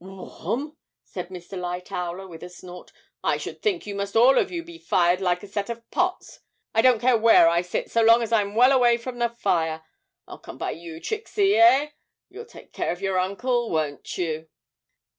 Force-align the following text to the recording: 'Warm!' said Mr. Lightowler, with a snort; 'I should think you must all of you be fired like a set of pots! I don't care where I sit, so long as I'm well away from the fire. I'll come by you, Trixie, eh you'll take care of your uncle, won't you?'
'Warm!' 0.03 0.77
said 1.03 1.29
Mr. 1.29 1.55
Lightowler, 1.59 2.27
with 2.27 2.41
a 2.41 2.49
snort; 2.49 2.91
'I 3.23 3.37
should 3.37 3.61
think 3.61 3.85
you 3.85 3.93
must 3.93 4.15
all 4.15 4.39
of 4.39 4.51
you 4.51 4.63
be 4.63 4.79
fired 4.79 5.21
like 5.21 5.43
a 5.43 5.47
set 5.47 5.69
of 5.69 5.87
pots! 5.91 6.39
I 6.73 6.81
don't 6.81 6.99
care 6.99 7.15
where 7.19 7.47
I 7.47 7.61
sit, 7.61 7.91
so 7.91 8.01
long 8.01 8.23
as 8.23 8.31
I'm 8.31 8.55
well 8.55 8.71
away 8.71 8.97
from 8.97 9.19
the 9.19 9.29
fire. 9.29 9.83
I'll 10.27 10.39
come 10.39 10.57
by 10.57 10.71
you, 10.71 10.99
Trixie, 10.99 11.55
eh 11.55 11.89
you'll 12.29 12.45
take 12.45 12.73
care 12.73 12.91
of 12.91 12.99
your 13.03 13.19
uncle, 13.19 13.69
won't 13.69 14.17
you?' 14.17 14.49